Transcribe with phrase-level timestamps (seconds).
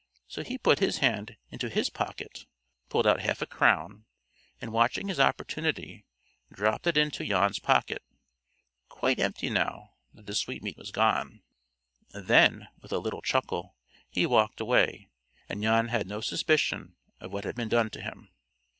[0.27, 2.47] So he put his hand into his pocket,
[2.89, 4.05] pulled out a half crown,
[4.59, 6.05] and watching his opportunity,
[6.51, 8.01] dropped it into Jan's pocket,
[8.89, 11.43] quite empty now that the sweetmeat was gone.
[12.15, 13.75] Then, with a little chuckle,
[14.09, 15.11] he walked away,
[15.47, 18.29] and Jan had no suspicion of what had been done to him.